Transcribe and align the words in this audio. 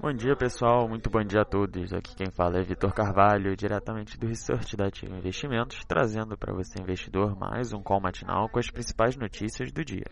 Bom 0.00 0.12
dia 0.12 0.34
pessoal, 0.34 0.88
muito 0.88 1.08
bom 1.08 1.22
dia 1.22 1.42
a 1.42 1.44
todos. 1.44 1.92
Aqui 1.92 2.16
quem 2.16 2.30
fala 2.30 2.58
é 2.58 2.62
Vitor 2.62 2.92
Carvalho, 2.92 3.54
diretamente 3.54 4.18
do 4.18 4.26
Research 4.26 4.76
da 4.76 4.86
Ativa 4.86 5.16
Investimentos, 5.16 5.84
trazendo 5.86 6.36
para 6.36 6.52
você 6.52 6.80
investidor 6.80 7.38
mais 7.38 7.72
um 7.72 7.82
call 7.82 8.00
matinal 8.00 8.48
com 8.48 8.58
as 8.58 8.70
principais 8.70 9.16
notícias 9.16 9.70
do 9.70 9.84
dia. 9.84 10.06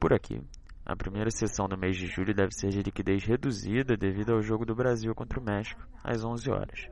Por 0.00 0.12
aqui, 0.12 0.40
a 0.84 0.96
primeira 0.96 1.30
sessão 1.30 1.68
do 1.68 1.78
mês 1.78 1.96
de 1.96 2.06
julho 2.06 2.34
deve 2.34 2.52
ser 2.52 2.70
de 2.70 2.82
liquidez 2.82 3.24
reduzida 3.24 3.96
devido 3.96 4.32
ao 4.32 4.42
jogo 4.42 4.66
do 4.66 4.74
Brasil 4.74 5.14
contra 5.14 5.38
o 5.38 5.44
México 5.44 5.80
às 6.02 6.24
11 6.24 6.50
horas. 6.50 6.88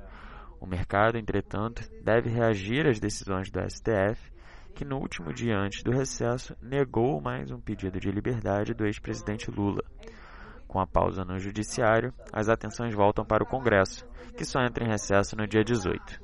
O 0.60 0.66
mercado, 0.66 1.18
entretanto, 1.18 1.82
deve 2.04 2.28
reagir 2.28 2.86
às 2.86 3.00
decisões 3.00 3.50
do 3.50 3.60
STF, 3.68 4.30
que 4.74 4.84
no 4.84 4.98
último 4.98 5.32
dia 5.32 5.58
antes 5.58 5.82
do 5.82 5.90
recesso 5.90 6.54
negou 6.62 7.20
mais 7.20 7.50
um 7.50 7.60
pedido 7.60 7.98
de 7.98 8.10
liberdade 8.10 8.74
do 8.74 8.86
ex-presidente 8.86 9.50
Lula. 9.50 9.82
Com 10.70 10.78
a 10.78 10.86
pausa 10.86 11.24
no 11.24 11.36
Judiciário, 11.36 12.14
as 12.32 12.48
atenções 12.48 12.94
voltam 12.94 13.24
para 13.24 13.42
o 13.42 13.46
Congresso, 13.46 14.06
que 14.36 14.44
só 14.44 14.60
entra 14.60 14.84
em 14.84 14.88
recesso 14.88 15.34
no 15.34 15.44
dia 15.44 15.64
18. 15.64 16.20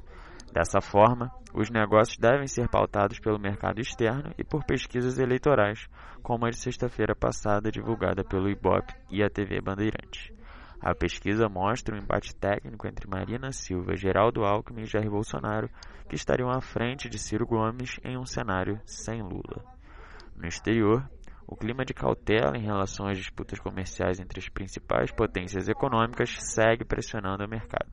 Dessa 0.53 0.81
forma, 0.81 1.33
os 1.53 1.69
negócios 1.69 2.17
devem 2.17 2.47
ser 2.47 2.69
pautados 2.69 3.19
pelo 3.19 3.41
mercado 3.41 3.81
externo 3.81 4.33
e 4.39 4.45
por 4.45 4.65
pesquisas 4.65 5.19
eleitorais, 5.19 5.89
como 6.23 6.47
a 6.47 6.51
de 6.51 6.59
sexta-feira 6.59 7.13
passada 7.13 7.73
divulgada 7.73 8.23
pelo 8.23 8.49
IBOP 8.49 8.95
e 9.11 9.21
a 9.21 9.29
TV 9.29 9.61
Bandeirantes. 9.61 10.33
A 10.81 10.95
pesquisa 10.95 11.49
mostra 11.49 11.97
um 11.97 11.99
embate 11.99 12.33
técnico 12.37 12.87
entre 12.87 13.11
Marina 13.11 13.51
Silva, 13.51 13.97
Geraldo 13.97 14.45
Alckmin 14.45 14.83
e 14.83 14.87
Jair 14.87 15.11
Bolsonaro, 15.11 15.69
que 16.09 16.15
estariam 16.15 16.51
à 16.51 16.61
frente 16.61 17.09
de 17.09 17.19
Ciro 17.19 17.45
Gomes 17.45 17.99
em 18.05 18.17
um 18.17 18.25
cenário 18.25 18.81
sem 18.87 19.21
Lula. 19.23 19.65
No 20.37 20.47
exterior, 20.47 21.05
o 21.47 21.57
clima 21.57 21.85
de 21.85 21.95
cautela 21.95 22.57
em 22.57 22.63
relação 22.63 23.07
às 23.07 23.17
disputas 23.17 23.61
comerciais 23.61 24.19
entre 24.19 24.41
as 24.41 24.49
principais 24.49 25.13
potências 25.13 25.69
econômicas 25.69 26.37
segue 26.55 26.85
pressionando 26.85 27.45
o 27.45 27.49
mercado. 27.49 27.91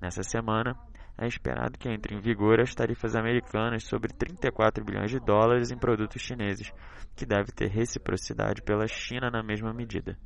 Nessa 0.00 0.22
semana, 0.22 0.78
é 1.20 1.26
esperado 1.26 1.76
que 1.76 1.88
entre 1.88 2.14
em 2.14 2.20
vigor 2.20 2.60
as 2.60 2.72
tarifas 2.72 3.16
americanas 3.16 3.82
sobre 3.82 4.12
34 4.12 4.84
bilhões 4.84 5.10
de 5.10 5.18
dólares 5.18 5.72
em 5.72 5.76
produtos 5.76 6.22
chineses, 6.22 6.72
que 7.16 7.26
deve 7.26 7.50
ter 7.50 7.68
reciprocidade 7.68 8.62
pela 8.62 8.86
China 8.86 9.28
na 9.28 9.42
mesma 9.42 9.72
medida. 9.72 10.16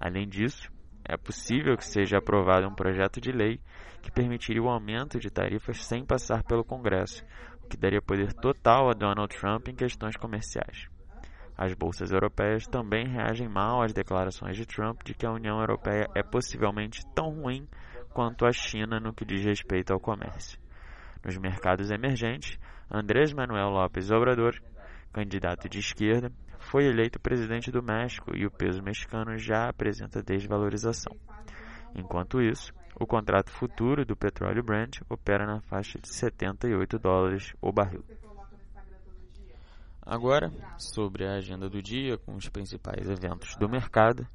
Além 0.00 0.26
disso, 0.26 0.72
é 1.04 1.16
possível 1.18 1.76
que 1.76 1.84
seja 1.84 2.16
aprovado 2.16 2.66
um 2.66 2.74
projeto 2.74 3.20
de 3.20 3.30
lei 3.30 3.60
que 4.00 4.10
permitiria 4.10 4.62
o 4.62 4.70
aumento 4.70 5.18
de 5.18 5.28
tarifas 5.28 5.84
sem 5.84 6.06
passar 6.06 6.42
pelo 6.44 6.64
Congresso, 6.64 7.22
o 7.62 7.68
que 7.68 7.76
daria 7.76 8.00
poder 8.00 8.32
total 8.32 8.88
a 8.88 8.94
Donald 8.94 9.36
Trump 9.36 9.68
em 9.68 9.74
questões 9.74 10.16
comerciais. 10.16 10.88
As 11.60 11.74
bolsas 11.74 12.10
europeias 12.10 12.66
também 12.66 13.06
reagem 13.06 13.46
mal 13.46 13.82
às 13.82 13.92
declarações 13.92 14.56
de 14.56 14.64
Trump 14.64 15.02
de 15.04 15.12
que 15.12 15.26
a 15.26 15.30
União 15.30 15.60
Europeia 15.60 16.08
é 16.14 16.22
possivelmente 16.22 17.02
tão 17.14 17.28
ruim 17.42 17.68
quanto 18.14 18.46
a 18.46 18.50
China 18.50 18.98
no 18.98 19.12
que 19.12 19.26
diz 19.26 19.44
respeito 19.44 19.92
ao 19.92 20.00
comércio. 20.00 20.58
Nos 21.22 21.36
mercados 21.36 21.90
emergentes, 21.90 22.58
Andrés 22.90 23.34
Manuel 23.34 23.68
López 23.68 24.10
Obrador, 24.10 24.54
candidato 25.12 25.68
de 25.68 25.80
esquerda, 25.80 26.32
foi 26.58 26.86
eleito 26.86 27.20
presidente 27.20 27.70
do 27.70 27.82
México 27.82 28.34
e 28.34 28.46
o 28.46 28.50
peso 28.50 28.82
mexicano 28.82 29.36
já 29.36 29.68
apresenta 29.68 30.22
desvalorização. 30.22 31.14
Enquanto 31.94 32.40
isso, 32.40 32.72
o 32.98 33.06
contrato 33.06 33.50
futuro 33.50 34.06
do 34.06 34.16
petróleo 34.16 34.64
Brent 34.64 35.02
opera 35.10 35.44
na 35.44 35.60
faixa 35.60 35.98
de 35.98 36.08
78 36.08 36.98
dólares 36.98 37.52
o 37.60 37.70
barril. 37.70 38.02
Agora, 40.10 40.52
sobre 40.76 41.24
a 41.24 41.34
agenda 41.34 41.70
do 41.70 41.80
dia 41.80 42.18
com 42.18 42.34
os 42.34 42.48
principais 42.48 43.08
eventos 43.08 43.54
do 43.54 43.68
mercado. 43.68 44.26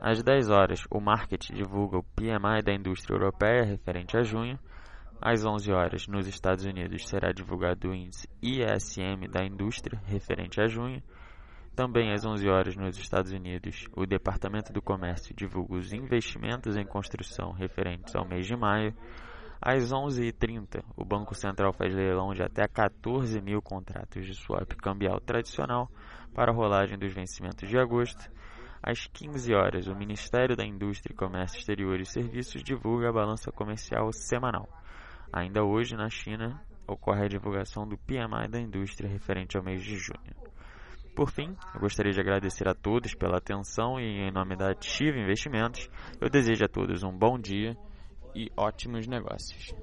Às 0.00 0.22
10 0.22 0.50
horas, 0.50 0.84
o 0.88 1.00
Market 1.00 1.50
divulga 1.52 1.98
o 1.98 2.04
PMI 2.14 2.62
da 2.64 2.72
indústria 2.72 3.16
europeia 3.16 3.64
referente 3.64 4.16
a 4.16 4.22
junho. 4.22 4.56
Às 5.20 5.44
11 5.44 5.72
horas, 5.72 6.06
nos 6.06 6.28
Estados 6.28 6.64
Unidos, 6.64 7.08
será 7.08 7.32
divulgado 7.32 7.88
o 7.88 7.92
índice 7.92 8.28
ISM 8.40 9.28
da 9.28 9.44
indústria 9.44 10.00
referente 10.06 10.60
a 10.60 10.68
junho. 10.68 11.02
Também 11.74 12.12
às 12.12 12.24
11 12.24 12.48
horas, 12.48 12.76
nos 12.76 12.96
Estados 12.96 13.32
Unidos, 13.32 13.88
o 13.96 14.06
Departamento 14.06 14.72
do 14.72 14.80
Comércio 14.80 15.34
divulga 15.34 15.74
os 15.74 15.92
investimentos 15.92 16.76
em 16.76 16.86
construção 16.86 17.50
referentes 17.50 18.14
ao 18.14 18.24
mês 18.24 18.46
de 18.46 18.54
maio. 18.54 18.94
Às 19.60 19.90
11h30, 19.90 20.84
o 20.96 21.04
Banco 21.04 21.34
Central 21.34 21.72
faz 21.72 21.94
leilão 21.94 22.32
de 22.32 22.42
até 22.42 22.68
14 22.68 23.40
mil 23.40 23.62
contratos 23.62 24.26
de 24.26 24.34
swap 24.34 24.70
cambial 24.76 25.20
tradicional 25.20 25.90
para 26.34 26.52
a 26.52 26.54
rolagem 26.54 26.98
dos 26.98 27.12
vencimentos 27.12 27.68
de 27.68 27.78
agosto. 27.78 28.30
Às 28.82 29.06
15 29.06 29.54
horas, 29.54 29.86
o 29.88 29.96
Ministério 29.96 30.54
da 30.54 30.64
Indústria, 30.64 31.16
Comércio 31.16 31.58
Exterior 31.58 31.98
e 31.98 32.04
Serviços 32.04 32.62
divulga 32.62 33.08
a 33.08 33.12
balança 33.12 33.50
comercial 33.50 34.12
semanal. 34.12 34.68
Ainda 35.32 35.64
hoje, 35.64 35.96
na 35.96 36.08
China, 36.08 36.60
ocorre 36.86 37.24
a 37.24 37.28
divulgação 37.28 37.88
do 37.88 37.96
PMI 37.98 38.48
da 38.48 38.60
indústria 38.60 39.10
referente 39.10 39.56
ao 39.56 39.64
mês 39.64 39.82
de 39.82 39.96
junho. 39.96 40.36
Por 41.16 41.30
fim, 41.30 41.56
eu 41.74 41.80
gostaria 41.80 42.12
de 42.12 42.20
agradecer 42.20 42.68
a 42.68 42.74
todos 42.74 43.14
pela 43.14 43.38
atenção 43.38 43.98
e, 43.98 44.04
em 44.04 44.30
nome 44.30 44.54
da 44.54 44.70
Ativa 44.70 45.18
Investimentos, 45.18 45.88
eu 46.20 46.28
desejo 46.28 46.64
a 46.64 46.68
todos 46.68 47.02
um 47.02 47.10
bom 47.10 47.38
dia 47.38 47.74
e 48.36 48.52
ótimos 48.54 49.06
negócios. 49.06 49.74